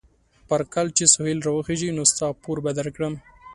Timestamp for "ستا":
2.11-2.27